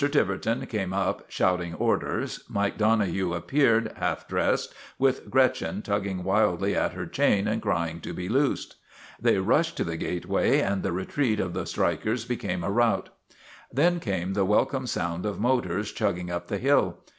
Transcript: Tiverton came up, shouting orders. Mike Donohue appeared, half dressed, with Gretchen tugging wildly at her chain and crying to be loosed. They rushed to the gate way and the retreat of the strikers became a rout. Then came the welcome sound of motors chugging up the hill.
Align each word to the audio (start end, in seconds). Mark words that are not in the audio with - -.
Tiverton 0.01 0.65
came 0.65 0.93
up, 0.93 1.25
shouting 1.29 1.75
orders. 1.75 2.43
Mike 2.49 2.75
Donohue 2.75 3.33
appeared, 3.35 3.91
half 3.97 4.27
dressed, 4.27 4.73
with 4.97 5.29
Gretchen 5.29 5.83
tugging 5.83 6.23
wildly 6.23 6.75
at 6.75 6.93
her 6.93 7.05
chain 7.05 7.47
and 7.47 7.61
crying 7.61 8.01
to 8.01 8.11
be 8.11 8.27
loosed. 8.27 8.77
They 9.21 9.37
rushed 9.37 9.77
to 9.77 9.83
the 9.83 9.97
gate 9.97 10.25
way 10.25 10.59
and 10.59 10.81
the 10.81 10.91
retreat 10.91 11.39
of 11.39 11.53
the 11.53 11.67
strikers 11.67 12.25
became 12.25 12.63
a 12.63 12.71
rout. 12.71 13.09
Then 13.71 13.99
came 13.99 14.33
the 14.33 14.43
welcome 14.43 14.87
sound 14.87 15.23
of 15.23 15.39
motors 15.39 15.91
chugging 15.91 16.31
up 16.31 16.47
the 16.47 16.57
hill. 16.57 16.97